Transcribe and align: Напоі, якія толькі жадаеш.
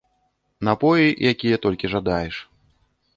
Напоі, 0.69 1.11
якія 1.31 1.59
толькі 1.65 1.91
жадаеш. 1.93 2.35